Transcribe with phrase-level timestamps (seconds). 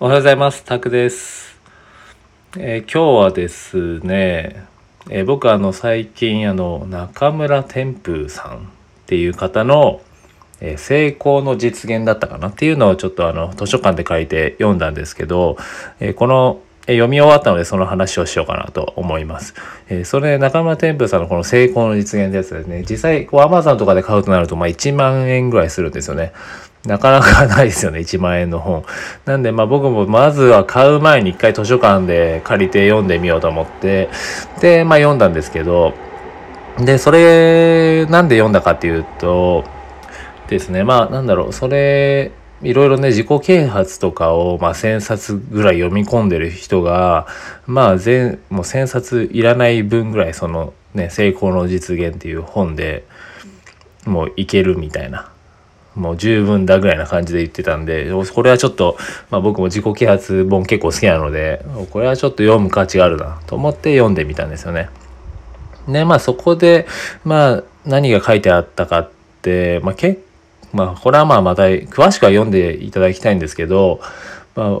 [0.00, 0.62] おはようございます。
[0.62, 1.58] タクです。
[2.56, 4.64] えー今日はですね、
[5.10, 8.60] えー僕あの最近あの中村天風さんっ
[9.06, 10.00] ていう方の、
[10.60, 12.50] えー成功の実現だったかな？
[12.50, 15.56] っていうのをちょっとあの図書館で書いて読んだんですけど、
[15.98, 19.54] えこのえ読み終わったのでその話をしようかなと思います。
[19.88, 26.32] えそれで中村天風さんのこの成功の実現ってやつですね、実際こう Amazon とかで買うとなるとまあ1万円ぐらいするんですよね。
[26.86, 28.84] なかなかないですよね、1万円の本。
[29.24, 34.08] なんで、まあ僕もまずは買う前に一回図書館で借りて読んでみようと思って、
[34.60, 35.94] で、まあ読んだんですけど、
[36.78, 39.64] で、それ、なんで読んだかっていうと、
[40.48, 42.30] ですね、まあなんだろう、それ、
[42.62, 47.26] いろいろね、自己啓発とかを、まあ1000冊ぐらい読み込んでる人が、
[47.66, 53.04] まあ全、もう1000冊いらない分ぐらい、そのね、成功の実現っていう本で
[54.06, 55.30] もういけるみたいな。
[55.98, 58.96] もう十分だぐらいな感じで言ってたんで、これはちょっと、
[59.30, 64.88] まあ僕も自己啓発本結構好きなので、これはちょっと読む価値があるなと思って読んでみたんですよね。
[65.88, 66.86] で、まあそこで、
[67.24, 69.10] まあ何が書いてあったかっ
[69.42, 70.18] て、まあけ
[70.72, 74.00] まあこれはまあまた詳しくは読んでいただきたいんですけど、
[74.54, 74.78] ま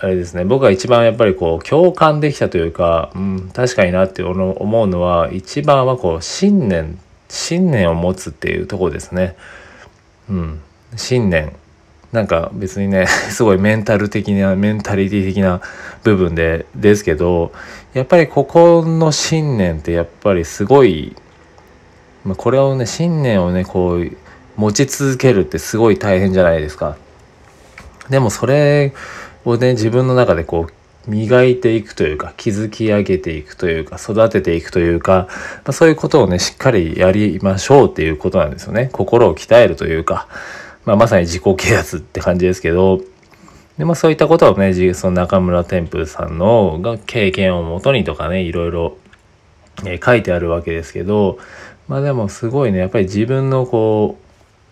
[0.00, 9.34] あれですね、僕が一番やっぱりこう共感できたというか、うん、確かになって思うのは、一番はこう信念、信念を持つっていうところですね。
[10.30, 10.60] うん、
[10.96, 11.52] 信念
[12.12, 15.60] なんか別にね すごいメンタル的なメンタリティ的な
[16.04, 17.52] 部分でですけど
[17.92, 21.14] やっぱりここの信念ってやっぱりすごい、
[22.24, 24.10] まあ、これをね信念をねこう
[24.56, 26.96] 持ち続けるってすごい大変じゃないですか。
[28.08, 28.92] でもそれ
[29.44, 30.72] をね自分の中でこう
[31.08, 38.90] 磨いていくというか築き上げていくというか育てていくというか、まあ、そういうことをねしっかりやりましょうっていうことなんですよね。
[38.92, 40.28] 心を鍛えるというか、
[40.84, 43.00] まあ、まさに自己啓発って感じですけど
[43.78, 48.98] で、まあ、そういったことをねその中村天風さんのが経験をもとにとかねいろいろ、
[49.86, 51.38] え書いてあるわけですけど
[51.86, 54.18] まあでもすごいねやっぱり自分のこ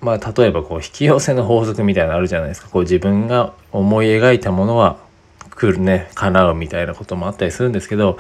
[0.03, 2.69] うまあ例えばこう引き寄せの法則みたいなのあるじゃないですか。
[2.69, 5.06] こう自分が思い描いたものは
[5.57, 8.19] 来るね叶うみたいなこともあったりするんですけど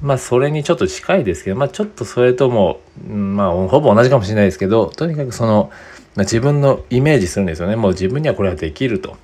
[0.00, 5.70] まあそれにちょっと近いですけどまあちょっとそれともまあほぼ同じかもしれないですけどとにかくその、
[6.16, 7.76] ま、自分のイメージするんですよね。
[7.76, 9.16] もう自分にはこれはできると。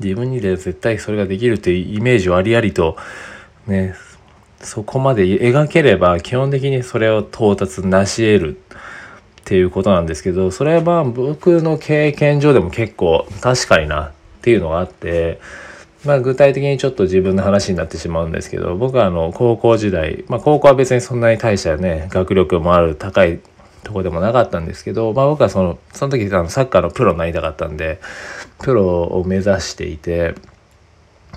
[0.00, 2.96] 自分にで絶対それができるっていうイメージをありありと
[3.66, 3.94] ね
[4.62, 14.12] そこまで描ければ基本的にそれを到達なし得るっていうことなんですけどそれは僕の経験上でも結構確かになっ
[14.42, 15.40] ていうのがあって
[16.04, 23.40] まあ具体的にちょっと自分の話になってしまうんですけど僕はあの高校時代まあ高校は別にそんなに大したね学力もある高い
[23.82, 28.00] とこでもなかったんですけど、まあ、僕はそのその時あのサッカーのプロになりたかったんで
[28.58, 30.34] プロを目指していて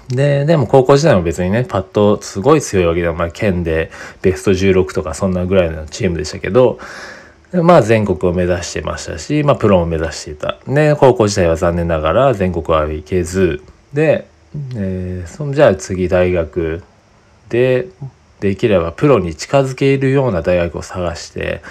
[0.09, 3.91] ででも高校時代も別にねパッとすごい強いわけではまあ県で
[4.21, 6.79] ベスト16とかそんなぐらいのチームでしたけど
[7.61, 10.57] まあ全国を目指してましたし、まあプロも目指していた。
[10.67, 13.61] で、高校時代は残念ながら全国は行けず、
[13.93, 14.27] で、
[14.75, 16.83] えーそのじゃあ次大学
[17.49, 17.87] で、
[18.39, 21.61] できればプロに近づけるような大学を探して、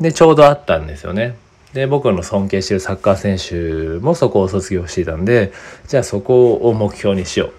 [0.00, 1.36] で、ちょうどあったんですよね。
[1.72, 5.52] で、僕の尊敬してるサッカー選手もそこを卒業していたんで、
[5.88, 7.48] じゃあそこを目標にしよう。
[7.48, 7.52] っ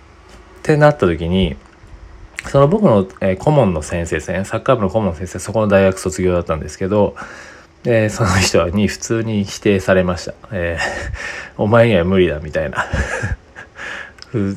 [0.62, 1.58] てなった時に、
[2.48, 7.16] その僕の、えー顧問の先生ですね、サッカー部の顧問の先生、そこの大学卒業だったんですけど、
[7.84, 10.34] で、その人に普通に否定されました。
[10.52, 10.84] えー
[11.62, 12.86] お前には無理だ、みたいな。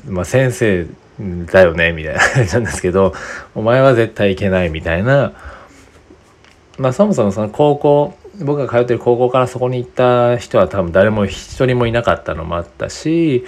[0.09, 0.87] まあ、先生
[1.53, 3.15] だよね、みたいな感じなんですけど、
[3.55, 5.33] お前は絶対いけない、みたいな。
[6.79, 8.15] まあ、そもそもその高校、
[8.45, 13.45] 僕が通ってる高校からそこに行った人は多分誰も一人もいなかったのもあったし、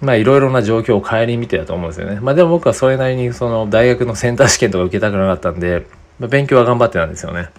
[0.00, 2.20] まあいろいろな状況を顧みてたと思うんですよね。
[2.20, 5.86] まあでも僕はそれなりにその大学のセンター試験とか受けたくなかったんで、
[6.18, 7.50] まあ、勉強は頑張ってたんですよね。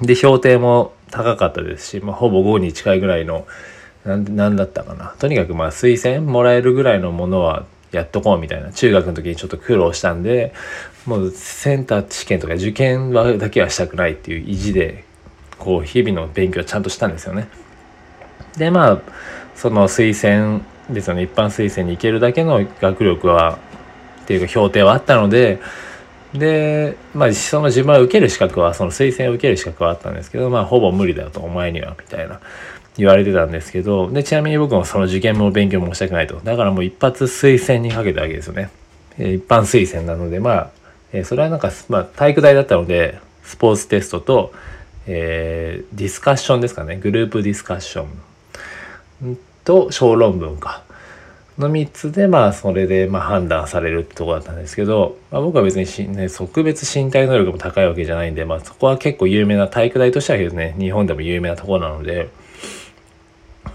[0.00, 3.46] で、評定も高かったですし、まあほぼ5に近いぐらいの、
[4.04, 5.14] なんなんだったかな。
[5.18, 8.72] とにかくまあ推薦もらえるぐらいのものはやっとこうみたいな。
[8.72, 10.52] 中学の時にちょっと苦労したんで、
[11.06, 15.04] もうセンター試験とか受験はだけはしたくないっていう意地で、
[15.58, 17.48] こう日々の勉強をちゃんとしたんですよね。
[18.56, 19.00] でまあ
[19.54, 23.58] その推薦ですよね一般推薦に行けるだけの学力は
[24.22, 25.60] っていうか評定はあったので
[26.32, 32.40] でまあその自分は受ける資格はその推薦を受ける資格はあったんですけどまあほぼ無理だとお前にはみたいな
[32.96, 36.36] 言われてたんですけどでちなみに僕もその受験も勉強もしたくないと。
[36.36, 38.70] だからもう一発推薦にかけたわけですよね、
[39.18, 40.70] えー一般推薦なのでまあ、
[41.12, 44.52] えーそれはなんか、まあ、体育大だったのでスポーツテストと、
[45.06, 46.96] えーディスカッションですかね。
[46.96, 48.04] グループディスカッショ
[49.24, 50.82] ンと小論文か。
[51.60, 62.30] の3つでまあそれでまあ判断されるってとこだったんですけど、まあ、僕は別にし、ね、特別身体能力も高いわけじゃないんで、まあ、そこは結構有名な体育大としてはね日本でも有名なところなので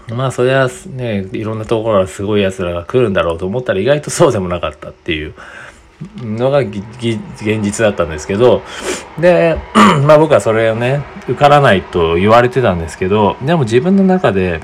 [0.08, 5.34] まあそれはねいろんなところからすごい奴らが来るんだろうと思ったら意外とそうでもなかったっていう
[6.18, 6.80] のが現
[7.62, 8.62] 実だったんですけど
[9.18, 9.58] で
[10.06, 14.60] まあ僕はそれをね受からないと言われてたんですけどでも自分の中で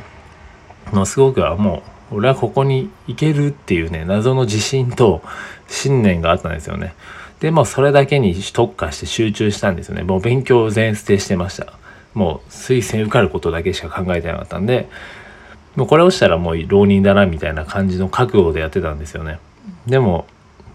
[0.92, 5.22] のすごくはもう俺はここに行けるっていうね謎の自信と
[5.68, 6.94] 信念があったんですよね。
[7.40, 10.02] でもそれだけに特化して集中したんですよね。
[10.04, 11.72] もう勉強を全捨てしてました。
[12.14, 14.88] もう推薦受かることだけしか考えてなかったんで
[15.76, 19.38] もうこれ落ちたらもう浪人だなみたいな感じの覚悟でやってたんですよね。
[19.86, 20.26] でも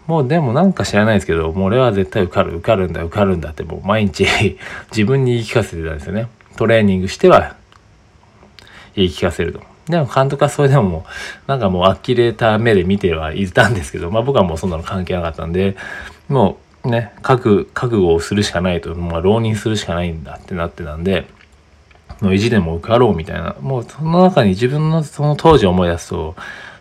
[0.07, 4.25] もうでもなんか知らないですけどもう俺は絶対受かる受かるんだ受かるんだってもう毎日
[4.91, 6.27] 自分に言い聞かせてたんですよね。
[6.55, 7.55] トレーニングしては
[8.95, 9.61] 言い聞かせると。
[9.89, 11.05] でも監督はそれでもも
[11.47, 15.77] うなんかもう呆れた目で見てはいたんですけど、まあ僕はもうそんなの関係なかったんで、
[16.27, 21.27] もうね、覚覚悟をするしかないと、まあ浪人するしかないんだってなってたんで、
[22.21, 26.35] の意地でも受かろうみたいな、もうその中に自分のその当時思い出すと、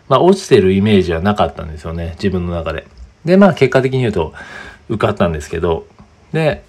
[0.09, 2.87] まあ落ちてるイメージはなかったんですよね、自分の中で。
[3.25, 4.33] で、まあ結果的に言うと
[4.89, 5.85] 受かったんですけど、
[6.31, 6.63] で、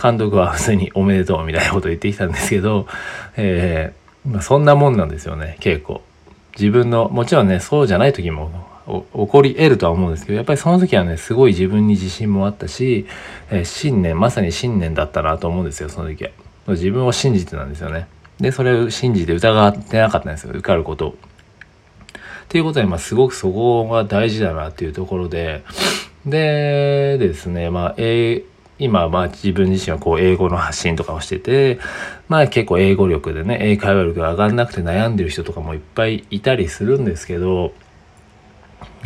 [0.00, 2.86] 監督は普通におめでとうみたいなこと言ってきたんですけど、
[3.36, 6.02] えー、まあ、そんなもんなんですよね、結構。
[6.58, 8.50] 自分の、もちろんね、そうじゃない時も
[8.86, 13.06] 起こり得るとは思うんですけど、やっぱりその時はね、すごい自分に自信もあったし、
[13.50, 16.30] えー、信念、まさに信念だったなと思うんですよ、その時は。
[16.68, 18.06] 自分を信じてたんですよね。
[18.38, 21.10] で、それを信じて疑ってなかったんですよ、受かること。
[21.10, 21.14] っ
[22.48, 25.64] ていうことで、まあ、すごくそこが大事だなっていうところで、
[26.24, 28.44] でですね、まあ、え
[28.78, 31.78] 今、まあ自分自身はこう英語の発信とかをしてて、
[32.28, 37.72] まあ結構英語力でね、英会話力が上がんなくて悩んでる人とかもいっぱいいたりするんですけど、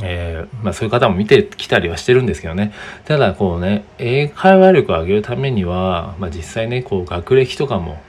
[0.03, 2.73] えー、まあそういう方も見てきたりはしてるんですけどね。
[3.05, 8.01] ただこうね、英会話力を上げるためには、まあ実際ね、こう学歴とかも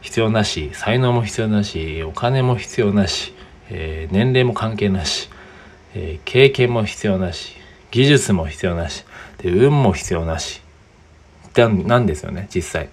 [0.00, 3.32] 必要なし、才能も必要なし、お金も必要なし、
[3.70, 5.28] えー、年齢も関係なし、
[5.94, 7.54] えー、経験も必要なし、
[7.90, 9.04] 技術も必要なし、
[9.38, 10.62] で、運も必要なし、
[11.56, 12.88] なんですよね、実際。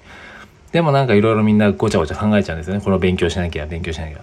[0.71, 2.81] でもなんかいろいろみんなごちゃごちゃ考えちゃうんですよね。
[2.81, 4.19] この勉強しなきゃ、勉強しなきゃ。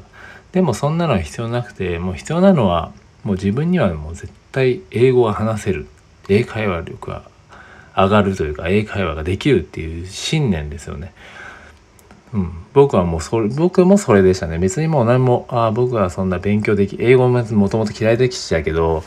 [0.53, 2.93] でもそんなのは必要なくて、もう必要なのは、
[3.25, 5.87] もう自分にはもう絶対英語が話せる。
[6.29, 7.23] 英会話力が
[7.97, 11.13] 上がるというか、英会話ができるっていう信念ですよね。
[12.33, 14.59] うん、僕はもうそれ、僕もそれでしたね。
[14.59, 19.05] 別にもう何も、ああ、僕はそんな勉強でき、英語ももともと嫌いできちゃうけど、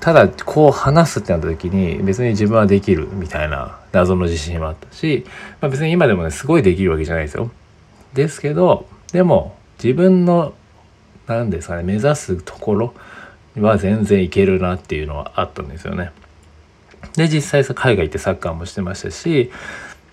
[0.00, 5.26] ただこう話すってなった時に別に自分はできるみたいな謎の自信もあったし、
[5.60, 7.50] まあ、別に今でもねすごいできるわけじゃないですよ。
[8.14, 10.54] ですけどでも自分の
[11.26, 12.94] 何ですかね目指すところ
[13.60, 16.10] は全然いけるなっていうのはあったんですよね。
[17.16, 19.50] で実際海外行ってサッカーもしてましたし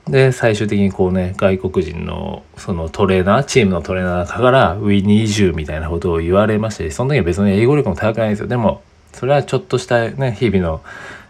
[0.07, 8.81] で最終的にこうね外国人のそのトレーナーチームのトレーナーからウィニージュみたいなことを言われましてその時は別に英語力も高くないんですよでも
[9.13, 10.81] それはちょっとしたね日々の、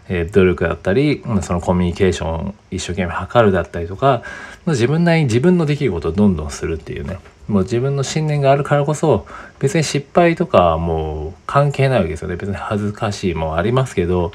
[0.08, 4.22] 努力だったりそのコミュニケーションを一生懸命図るだったりとか
[4.64, 9.26] 自分なりに自分のできることをどんどんするっていうねもう自分の信念があるからこそ
[9.58, 14.32] 別に失敗とかもう関係ないわけですよね別に恥ずかしいもありますけど、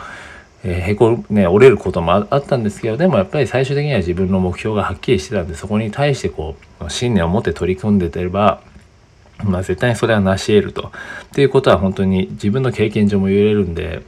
[0.64, 8.62] えー、へこね折れることもあったんですけどでもやっぱり最終的には自分の目標がはっきりしてたんでそこに対してこう信念を持って取り組んでてれば
[9.44, 10.92] まあ絶対にそれは成し得ると。
[11.26, 14.04] っていうことは本当に自分の経験上も言えるんで、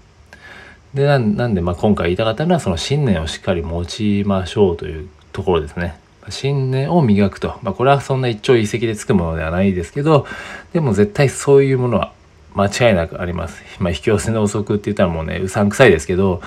[0.93, 5.99] で、なんでまあ今回言いたかったのはその信念をしっかり持ちましょうというところですね。
[6.29, 7.59] 信念を磨くと。
[7.61, 10.25] まあこれはそんな一朝一夕でつくものではないですけど、
[10.73, 12.13] でも絶対そういうものは
[12.55, 13.61] 間違いなくあります。
[13.79, 16.41] まあ引き寄せの遅くって言ったらもうね、うさんくさいですけど、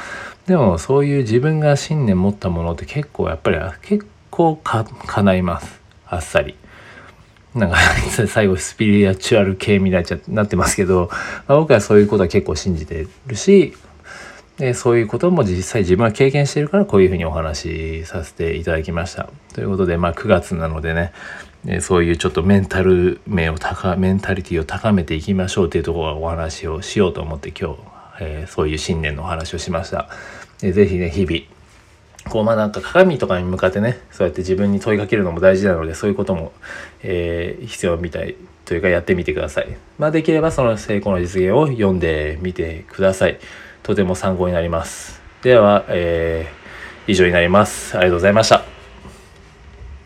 [0.47, 5.80] でもそういう自分が信念持ったものって結構やっぱり結構か叶います。
[6.06, 6.54] あっさり。
[7.54, 7.78] なんか
[8.28, 11.09] 最後スピリチュアル系みたいになってますけど、
[11.49, 13.75] まあ、僕はそういうことは結構信じてるし、
[14.58, 19.28] でそういうことも実際自分は経験してるからこういうふうにお話しさせていただきました。
[19.52, 21.12] ということで、まあ9月なのでね、
[21.80, 27.78] そういうちょっとメンタル面を高、メンタリティを高めていきましょうというところがお話をしようと思って今日、
[28.20, 30.08] えー、そういう信念のお話をしました。
[30.58, 31.56] ぜひね、日々、
[32.30, 36.52] こうまあなんか鏡とかに向かってねそうやって自分に問いかけるのも大事なのでそういうことも、
[37.04, 38.34] えー、必要みたい
[38.64, 39.76] というかやってみてください。
[39.98, 43.38] まあできればその成功の実現を読んでみてください。
[43.86, 45.22] とても参考になります。
[45.42, 47.96] では、えー、以上になります。
[47.96, 48.75] ありがとうございました。